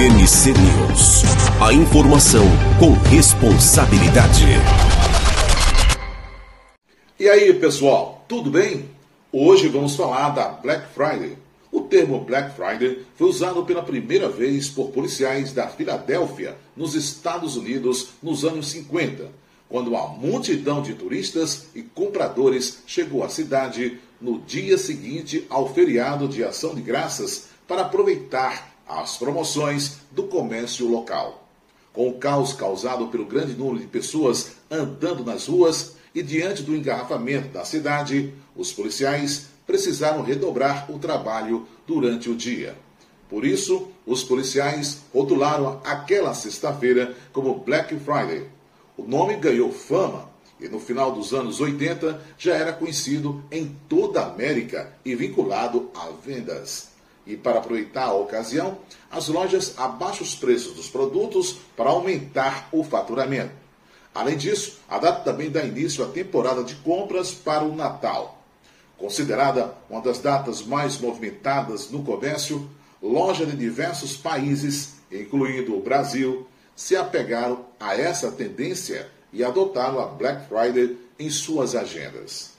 MC 0.00 0.52
News. 0.52 1.24
A 1.60 1.74
informação 1.74 2.46
com 2.78 2.92
responsabilidade. 3.10 4.46
E 7.18 7.28
aí, 7.28 7.52
pessoal, 7.52 8.24
tudo 8.26 8.50
bem? 8.50 8.88
Hoje 9.30 9.68
vamos 9.68 9.94
falar 9.96 10.30
da 10.30 10.48
Black 10.48 10.94
Friday. 10.94 11.36
O 11.70 11.82
termo 11.82 12.18
Black 12.20 12.56
Friday 12.56 13.04
foi 13.14 13.28
usado 13.28 13.62
pela 13.66 13.82
primeira 13.82 14.30
vez 14.30 14.70
por 14.70 14.88
policiais 14.88 15.52
da 15.52 15.68
Filadélfia, 15.68 16.56
nos 16.74 16.94
Estados 16.94 17.58
Unidos, 17.58 18.08
nos 18.22 18.42
anos 18.42 18.70
50, 18.70 19.30
quando 19.68 19.94
a 19.94 20.08
multidão 20.08 20.80
de 20.80 20.94
turistas 20.94 21.66
e 21.74 21.82
compradores 21.82 22.78
chegou 22.86 23.22
à 23.22 23.28
cidade 23.28 23.98
no 24.18 24.40
dia 24.40 24.78
seguinte 24.78 25.44
ao 25.50 25.74
feriado 25.74 26.26
de 26.26 26.42
Ação 26.42 26.74
de 26.74 26.80
Graças 26.80 27.50
para 27.68 27.82
aproveitar 27.82 28.70
as 28.98 29.16
promoções 29.16 29.98
do 30.10 30.24
comércio 30.24 30.88
local. 30.88 31.48
Com 31.92 32.08
o 32.08 32.18
caos 32.18 32.52
causado 32.52 33.08
pelo 33.08 33.24
grande 33.24 33.54
número 33.54 33.78
de 33.78 33.86
pessoas 33.86 34.52
andando 34.70 35.24
nas 35.24 35.46
ruas 35.46 35.96
e 36.14 36.22
diante 36.22 36.62
do 36.62 36.74
engarrafamento 36.74 37.48
da 37.48 37.64
cidade, 37.64 38.34
os 38.56 38.72
policiais 38.72 39.46
precisaram 39.66 40.22
redobrar 40.22 40.90
o 40.90 40.98
trabalho 40.98 41.66
durante 41.86 42.28
o 42.28 42.34
dia. 42.34 42.76
Por 43.28 43.44
isso, 43.44 43.88
os 44.04 44.24
policiais 44.24 45.02
rotularam 45.14 45.80
aquela 45.84 46.34
sexta-feira 46.34 47.14
como 47.32 47.60
Black 47.60 47.96
Friday. 48.00 48.48
O 48.96 49.04
nome 49.04 49.36
ganhou 49.36 49.72
fama 49.72 50.28
e 50.60 50.68
no 50.68 50.80
final 50.80 51.12
dos 51.12 51.32
anos 51.32 51.60
80 51.60 52.20
já 52.36 52.54
era 52.54 52.72
conhecido 52.72 53.42
em 53.50 53.76
toda 53.88 54.20
a 54.20 54.26
América 54.26 54.92
e 55.04 55.14
vinculado 55.14 55.90
a 55.94 56.08
vendas. 56.24 56.88
E 57.26 57.36
para 57.36 57.58
aproveitar 57.58 58.06
a 58.06 58.14
ocasião, 58.14 58.78
as 59.10 59.28
lojas 59.28 59.74
abaixam 59.78 60.22
os 60.22 60.34
preços 60.34 60.74
dos 60.74 60.88
produtos 60.88 61.56
para 61.76 61.90
aumentar 61.90 62.68
o 62.72 62.82
faturamento. 62.82 63.52
Além 64.14 64.36
disso, 64.36 64.78
a 64.88 64.98
data 64.98 65.22
também 65.22 65.50
dá 65.50 65.62
início 65.62 66.04
à 66.04 66.08
temporada 66.08 66.64
de 66.64 66.74
compras 66.76 67.30
para 67.30 67.64
o 67.64 67.76
Natal. 67.76 68.42
Considerada 68.98 69.74
uma 69.88 70.00
das 70.00 70.18
datas 70.18 70.62
mais 70.62 70.98
movimentadas 70.98 71.90
no 71.90 72.02
comércio, 72.02 72.68
lojas 73.02 73.48
de 73.48 73.56
diversos 73.56 74.16
países, 74.16 74.94
incluindo 75.10 75.76
o 75.76 75.82
Brasil, 75.82 76.46
se 76.74 76.96
apegaram 76.96 77.64
a 77.78 77.96
essa 77.96 78.30
tendência 78.30 79.10
e 79.32 79.44
adotaram 79.44 80.00
a 80.00 80.06
Black 80.06 80.48
Friday 80.48 80.98
em 81.18 81.30
suas 81.30 81.74
agendas. 81.74 82.52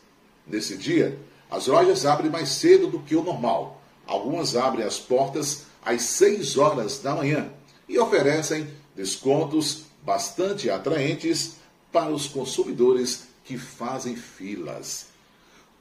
Nesse 0.48 0.78
dia, 0.78 1.20
as 1.50 1.68
lojas 1.68 2.06
abrem 2.06 2.32
mais 2.32 2.50
cedo 2.50 2.88
do 2.88 3.00
que 3.00 3.16
o 3.16 3.24
normal. 3.24 3.81
Algumas 4.06 4.56
abrem 4.56 4.86
as 4.86 5.00
portas 5.00 5.64
às 5.84 6.02
6 6.04 6.58
horas 6.58 7.00
da 7.00 7.16
manhã 7.16 7.50
e 7.88 7.98
oferecem 7.98 8.68
descontos 8.96 9.84
bastante 10.04 10.70
atraentes 10.70 11.56
para 11.92 12.12
os 12.12 12.28
consumidores 12.28 13.28
que 13.44 13.58
fazem 13.58 14.16
filas. 14.16 15.08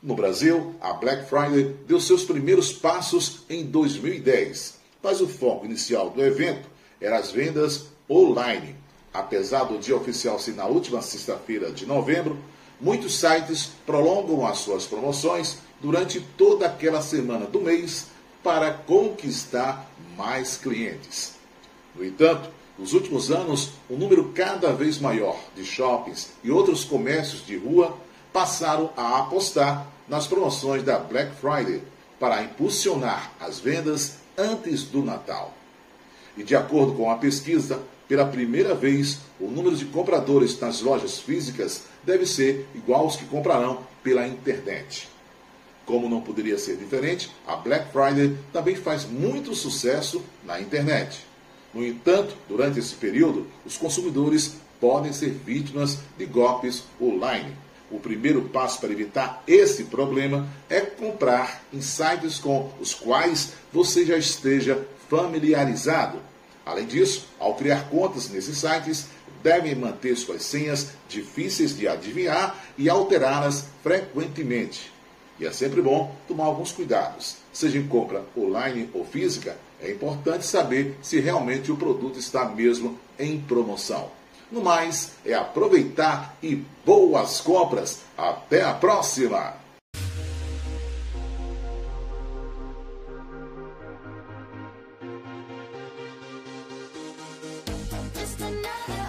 No 0.02 0.14
Brasil, 0.14 0.74
a 0.80 0.94
Black 0.94 1.28
Friday 1.28 1.76
deu 1.86 2.00
seus 2.00 2.24
primeiros 2.24 2.72
passos 2.72 3.42
em 3.50 3.66
2010, 3.66 4.78
mas 5.02 5.20
o 5.20 5.28
foco 5.28 5.66
inicial 5.66 6.10
do 6.10 6.24
evento 6.24 6.68
era 7.00 7.18
as 7.18 7.30
vendas 7.30 7.86
online. 8.08 8.76
Apesar 9.12 9.64
do 9.64 9.78
dia 9.78 9.96
oficial 9.96 10.38
ser 10.38 10.54
na 10.54 10.66
última 10.66 11.02
sexta-feira 11.02 11.70
de 11.70 11.84
novembro, 11.84 12.38
muitos 12.80 13.18
sites 13.18 13.70
prolongam 13.84 14.46
as 14.46 14.58
suas 14.58 14.86
promoções 14.86 15.58
durante 15.80 16.20
toda 16.20 16.66
aquela 16.66 17.02
semana 17.02 17.46
do 17.46 17.60
mês 17.60 18.06
para 18.42 18.72
conquistar 18.72 19.90
mais 20.16 20.56
clientes. 20.56 21.34
No 21.94 22.04
entanto, 22.04 22.50
nos 22.78 22.94
últimos 22.94 23.30
anos, 23.30 23.72
um 23.90 23.96
número 23.96 24.32
cada 24.34 24.72
vez 24.72 24.98
maior 24.98 25.38
de 25.54 25.64
shoppings 25.64 26.30
e 26.42 26.50
outros 26.50 26.84
comércios 26.84 27.44
de 27.44 27.56
rua 27.56 27.96
passaram 28.32 28.90
a 28.96 29.18
apostar 29.18 29.86
nas 30.08 30.26
promoções 30.26 30.82
da 30.82 30.98
Black 30.98 31.34
Friday 31.36 31.82
para 32.18 32.42
impulsionar 32.42 33.32
as 33.38 33.58
vendas 33.58 34.18
antes 34.36 34.84
do 34.84 35.02
Natal. 35.02 35.52
E 36.36 36.42
de 36.42 36.56
acordo 36.56 36.94
com 36.94 37.10
a 37.10 37.16
pesquisa, 37.16 37.82
pela 38.10 38.26
primeira 38.26 38.74
vez, 38.74 39.20
o 39.38 39.46
número 39.46 39.76
de 39.76 39.84
compradores 39.84 40.58
nas 40.58 40.80
lojas 40.80 41.20
físicas 41.20 41.84
deve 42.02 42.26
ser 42.26 42.66
igual 42.74 43.02
aos 43.02 43.14
que 43.14 43.24
comprarão 43.24 43.84
pela 44.02 44.26
internet. 44.26 45.08
Como 45.86 46.08
não 46.08 46.20
poderia 46.20 46.58
ser 46.58 46.76
diferente, 46.76 47.30
a 47.46 47.54
Black 47.54 47.92
Friday 47.92 48.36
também 48.52 48.74
faz 48.74 49.04
muito 49.04 49.54
sucesso 49.54 50.20
na 50.44 50.60
internet. 50.60 51.24
No 51.72 51.86
entanto, 51.86 52.34
durante 52.48 52.80
esse 52.80 52.96
período, 52.96 53.46
os 53.64 53.76
consumidores 53.76 54.56
podem 54.80 55.12
ser 55.12 55.30
vítimas 55.30 56.00
de 56.18 56.26
golpes 56.26 56.82
online 57.00 57.54
o 57.90 57.98
primeiro 57.98 58.42
passo 58.42 58.80
para 58.80 58.92
evitar 58.92 59.42
esse 59.46 59.84
problema 59.84 60.48
é 60.68 60.80
comprar 60.80 61.62
em 61.72 61.80
sites 61.80 62.38
com 62.38 62.70
os 62.80 62.94
quais 62.94 63.54
você 63.72 64.06
já 64.06 64.16
esteja 64.16 64.86
familiarizado. 65.08 66.18
Além 66.64 66.86
disso, 66.86 67.26
ao 67.38 67.54
criar 67.54 67.88
contas 67.88 68.28
nesses 68.28 68.58
sites, 68.58 69.06
devem 69.42 69.74
manter 69.74 70.16
suas 70.16 70.42
senhas 70.42 70.88
difíceis 71.08 71.76
de 71.76 71.88
adivinhar 71.88 72.56
e 72.76 72.88
alterá-las 72.88 73.64
frequentemente. 73.82 74.92
E 75.38 75.46
é 75.46 75.52
sempre 75.52 75.80
bom 75.80 76.14
tomar 76.28 76.44
alguns 76.44 76.70
cuidados. 76.70 77.36
Seja 77.52 77.78
em 77.78 77.86
compra 77.86 78.24
online 78.36 78.90
ou 78.92 79.04
física, 79.04 79.56
é 79.80 79.90
importante 79.90 80.44
saber 80.44 80.98
se 81.00 81.18
realmente 81.18 81.72
o 81.72 81.76
produto 81.76 82.18
está 82.18 82.44
mesmo 82.44 82.98
em 83.18 83.40
promoção. 83.40 84.10
No 84.52 84.62
mais, 84.62 85.12
é 85.24 85.32
aproveitar 85.32 86.36
e 86.42 86.56
boas 86.84 87.40
compras. 87.40 88.00
Até 88.18 88.62
a 88.62 88.74
próxima! 88.74 89.54
Another 98.50 98.99